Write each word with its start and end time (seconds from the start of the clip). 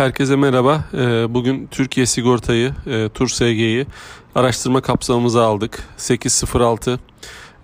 Herkese 0.00 0.36
merhaba. 0.36 0.84
Ee, 0.94 1.34
bugün 1.34 1.66
Türkiye 1.70 2.06
Sigorta'yı, 2.06 2.72
e, 2.86 3.08
Tur 3.08 3.28
SG'yi 3.28 3.86
araştırma 4.34 4.80
kapsamımıza 4.80 5.46
aldık. 5.46 5.82
8.06 5.98 6.98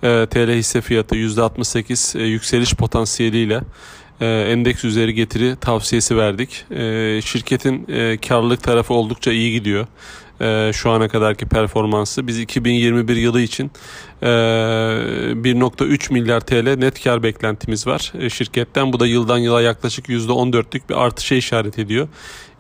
e, 0.03 0.27
TL 0.27 0.51
hisse 0.51 0.81
fiyatı 0.81 1.17
%68 1.17 2.19
e, 2.19 2.23
yükseliş 2.23 2.75
potansiyeliyle 2.75 3.61
endeks 4.21 4.85
üzeri 4.85 5.15
getiri 5.15 5.57
tavsiyesi 5.57 6.17
verdik. 6.17 6.65
Şirketin 7.25 7.87
karlılık 8.29 8.63
tarafı 8.63 8.95
oldukça 8.95 9.33
iyi 9.33 9.53
gidiyor 9.53 9.87
e, 10.41 10.71
şu 10.75 10.91
ana 10.91 11.09
kadarki 11.09 11.47
performansı. 11.47 12.27
Biz 12.27 12.39
2021 12.39 13.17
yılı 13.17 13.41
için 13.41 13.71
e, 14.23 14.27
1.3 14.27 16.13
milyar 16.13 16.41
TL 16.41 16.75
net 16.79 17.05
kar 17.05 17.23
beklentimiz 17.23 17.87
var 17.87 18.13
e, 18.19 18.31
şirketten. 18.31 18.93
Bu 18.93 19.01
da 19.01 19.07
yıldan 19.07 19.39
yıla 19.39 19.63
yaklaşık 19.63 20.09
%14'lük 20.09 20.89
bir 20.89 21.05
artışa 21.05 21.35
işaret 21.35 21.79
ediyor. 21.79 22.09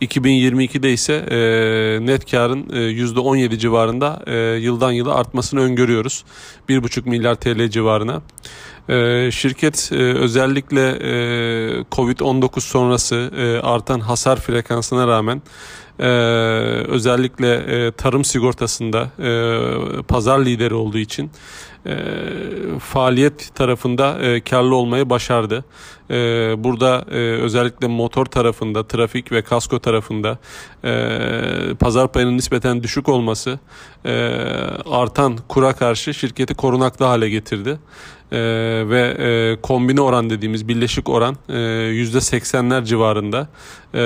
2022'de 0.01 0.93
ise 0.93 1.15
e, 1.15 2.07
net 2.07 2.31
karın 2.31 2.71
e, 2.71 2.77
%17 2.77 3.59
civarında 3.59 4.23
e, 4.27 4.37
yıldan 4.37 4.93
yıla 4.93 5.15
artmasını 5.15 5.61
öngörüyoruz. 5.61 6.25
1.5 6.69 7.09
milyar 7.09 7.35
TL 7.35 7.69
civarına. 7.69 8.23
E, 8.89 9.31
şirket 9.31 9.91
e, 9.93 9.97
özellikle 9.97 10.89
e, 10.91 11.83
Covid-19 11.83 12.61
sonrası 12.61 13.31
e, 13.37 13.59
artan 13.67 14.01
hasar 14.01 14.41
frekansına 14.41 15.07
rağmen 15.07 15.43
e, 15.99 16.07
özellikle 16.89 17.55
e, 17.55 17.93
tarım 17.93 18.25
sigortasında 18.25 19.11
e, 19.19 20.03
pazar 20.03 20.45
lideri 20.45 20.75
olduğu 20.75 20.99
için 20.99 21.31
e, 21.87 22.79
faaliyet 22.79 23.55
tarafında 23.55 24.19
e, 24.19 24.41
karlı 24.41 24.75
olmayı 24.75 25.11
başardı. 25.11 25.65
E, 26.11 26.15
burada 26.65 27.05
e, 27.11 27.17
özellikle 27.17 27.87
motor 27.87 28.27
tarafında, 28.27 28.87
trafik 28.87 29.33
ve 29.33 29.43
kasko 29.43 29.79
tarafında 29.79 30.39
e, 30.85 31.75
pazar 31.81 32.13
payının 32.13 32.37
nispeten 32.37 32.83
düşük 32.83 33.09
olması 33.09 33.59
e, 34.05 34.13
artan 34.91 35.39
kura 35.49 35.73
karşı 35.73 36.15
şirketi 36.15 36.55
korunaklı 36.55 37.05
hale 37.05 37.29
getirdi. 37.29 37.79
Ee, 38.33 38.39
ve 38.89 39.17
e, 39.19 39.61
kombine 39.63 40.01
oran 40.01 40.31
dediğimiz 40.31 40.69
birleşik 40.69 41.09
oran 41.09 41.37
e, 41.49 41.53
%80'ler 41.53 42.85
civarında 42.85 43.49
e, 43.95 44.01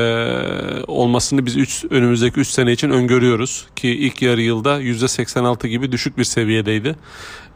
olmasını 0.86 1.46
biz 1.46 1.56
üç, 1.56 1.84
önümüzdeki 1.90 2.40
3 2.40 2.48
sene 2.48 2.72
için 2.72 2.90
öngörüyoruz 2.90 3.66
ki 3.76 3.88
ilk 3.88 4.22
yarı 4.22 4.40
yılda 4.42 4.82
%86 4.82 5.66
gibi 5.66 5.92
düşük 5.92 6.18
bir 6.18 6.24
seviyedeydi. 6.24 6.96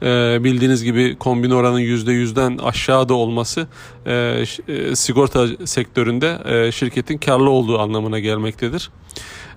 E, 0.03 0.39
bildiğiniz 0.45 0.85
gibi 0.85 1.17
kombine 1.17 1.55
oranın 1.55 1.81
%100'den 1.81 2.59
aşağıda 2.59 3.15
olması 3.15 3.67
e, 4.07 4.45
e, 4.69 4.97
sigorta 4.97 5.47
sektöründe 5.65 6.39
e, 6.45 6.73
şirketin 6.73 7.19
karlı 7.19 7.51
olduğu 7.51 7.79
anlamına 7.79 8.19
gelmektedir. 8.19 8.91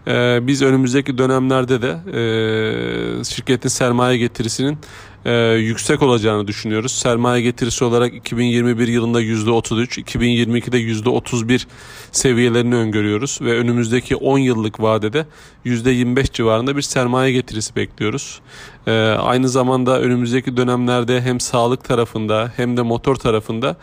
E, 0.07 0.39
biz 0.47 0.61
önümüzdeki 0.61 1.17
dönemlerde 1.17 1.81
de 1.81 1.89
e, 1.89 3.23
şirketin 3.23 3.69
sermaye 3.69 4.17
getirisinin 4.17 4.77
e, 5.25 5.33
yüksek 5.51 6.01
olacağını 6.01 6.47
düşünüyoruz. 6.47 6.91
Sermaye 6.91 7.41
getirisi 7.41 7.83
olarak 7.83 8.13
2021 8.13 8.87
yılında 8.87 9.21
%33, 9.21 10.01
2022'de 10.01 10.81
%31 10.81 11.65
seviyelerini 12.11 12.75
öngörüyoruz 12.75 13.39
ve 13.41 13.57
önümüzdeki 13.57 14.15
10 14.15 14.37
yıllık 14.37 14.81
vadede 14.81 15.25
%25 15.65 16.33
civarında 16.33 16.77
bir 16.77 16.81
sermaye 16.81 17.31
getirisi 17.31 17.75
bekliyoruz. 17.75 18.41
E, 18.87 18.91
aynı 19.19 19.49
zamanda 19.49 19.99
önümüzdeki 20.01 20.57
dönemlerde 20.57 21.21
hem 21.21 21.39
sağlık 21.39 21.83
tarafında 21.83 22.53
hem 22.55 22.77
de 22.77 22.81
motor 22.81 23.15
tarafında 23.15 23.75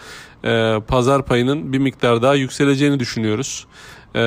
e, 0.45 0.81
pazar 0.89 1.25
payının 1.27 1.73
bir 1.73 1.79
miktar 1.79 2.23
daha 2.23 2.35
yükseleceğini 2.35 3.01
düşünüyoruz. 3.01 3.67
E, 4.15 4.19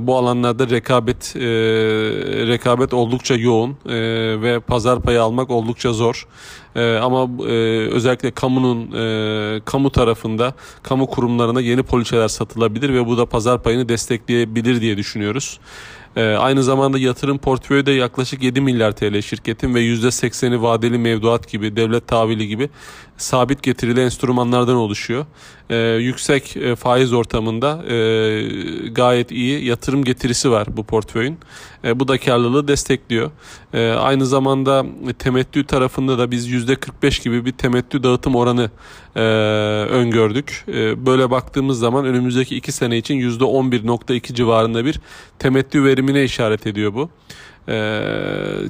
bu 0.00 0.16
alanlarda 0.16 0.68
rekabet 0.68 1.36
e, 1.36 1.40
rekabet 2.46 2.94
oldukça 2.94 3.34
yoğun 3.34 3.70
e, 3.70 3.94
ve 4.42 4.60
pazar 4.60 5.00
payı 5.00 5.22
almak 5.22 5.50
oldukça 5.50 5.92
zor. 5.92 6.26
E, 6.76 6.96
ama 6.96 7.44
e, 7.44 7.52
özellikle 7.88 8.30
kamunun 8.30 8.92
e, 8.92 9.60
kamu 9.64 9.90
tarafında 9.90 10.54
kamu 10.82 11.06
kurumlarına 11.06 11.60
yeni 11.60 11.82
poliçeler 11.82 12.28
satılabilir 12.28 12.94
ve 12.94 13.06
bu 13.06 13.18
da 13.18 13.26
pazar 13.26 13.62
payını 13.62 13.88
destekleyebilir 13.88 14.80
diye 14.80 14.96
düşünüyoruz. 14.96 15.58
E, 16.16 16.22
aynı 16.24 16.62
zamanda 16.62 16.98
yatırım 16.98 17.38
portföyü 17.38 17.86
de 17.86 17.92
yaklaşık 17.92 18.42
7 18.42 18.60
milyar 18.60 18.92
TL 18.92 19.22
şirketin 19.22 19.74
ve 19.74 19.80
%80'i 19.80 20.62
vadeli 20.62 20.98
mevduat 20.98 21.48
gibi, 21.48 21.76
devlet 21.76 22.08
tahvili 22.08 22.48
gibi 22.48 22.70
sabit 23.16 23.62
getirili 23.62 24.00
enstrümanlardan 24.00 24.76
oluşuyor. 24.76 25.26
E, 25.70 25.76
yüksek 25.78 26.56
e, 26.56 26.76
faiz 26.76 27.12
ortamında 27.12 27.84
e, 27.92 27.98
gayet 28.88 29.30
iyi 29.30 29.64
yatırım 29.64 30.04
getirisi 30.04 30.50
var 30.50 30.66
bu 30.70 30.84
portföyün. 30.84 31.38
E, 31.84 32.00
bu 32.00 32.08
da 32.08 32.18
karlılığı 32.18 32.68
destekliyor. 32.68 33.30
E, 33.74 33.90
aynı 33.90 34.26
zamanda 34.26 34.86
temettü 35.18 35.66
tarafında 35.66 36.18
da 36.18 36.30
biz 36.30 36.50
%45 36.68 37.24
gibi 37.24 37.44
bir 37.44 37.52
temettü 37.52 38.02
dağıtım 38.02 38.34
oranı 38.34 38.70
e, 39.16 39.20
öngördük. 39.90 40.64
E, 40.68 41.06
böyle 41.06 41.30
baktığımız 41.30 41.78
zaman 41.78 42.04
önümüzdeki 42.04 42.56
2 42.56 42.72
sene 42.72 42.98
için 42.98 43.14
%11.2 43.14 44.34
civarında 44.34 44.84
bir 44.84 45.00
temettü 45.38 45.84
verimine 45.84 46.24
işaret 46.24 46.66
ediyor 46.66 46.94
bu. 46.94 47.10
E, 47.68 48.02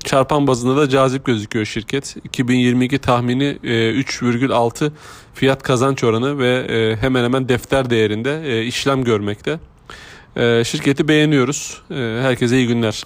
çarpan 0.05 0.47
bazında 0.47 0.77
da 0.77 0.89
cazip 0.89 1.25
gözüküyor 1.25 1.67
şirket. 1.67 2.17
2022 2.25 2.99
tahmini 2.99 3.59
e, 3.65 3.69
3,6 3.69 4.91
fiyat 5.35 5.63
kazanç 5.63 6.05
oranı 6.05 6.39
ve 6.39 6.67
e, 6.69 6.97
hemen 6.97 7.25
hemen 7.25 7.49
defter 7.49 7.91
değerinde 7.91 8.43
e, 8.45 8.65
işlem 8.65 9.05
görmekte. 9.05 9.59
E, 10.37 10.65
şirketi 10.65 11.09
beğeniyoruz. 11.09 11.83
E, 11.91 11.95
herkese 12.23 12.57
iyi 12.57 12.67
günler. 12.67 13.05